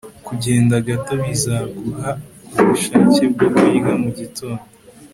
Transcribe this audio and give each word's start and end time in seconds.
Kugenda 0.27 0.75
gato 0.87 1.13
bizaguha 1.23 2.09
ubushake 2.61 3.23
bwo 3.33 3.47
kurya 3.55 3.91
mugitondo 4.01 4.63